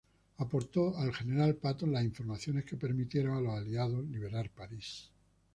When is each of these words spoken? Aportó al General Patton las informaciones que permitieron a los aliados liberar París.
Aportó 0.39 0.97
al 0.97 1.13
General 1.13 1.53
Patton 1.53 1.93
las 1.93 2.03
informaciones 2.03 2.65
que 2.65 2.75
permitieron 2.75 3.37
a 3.37 3.41
los 3.41 3.53
aliados 3.59 4.03
liberar 4.09 4.49
París. 4.49 5.11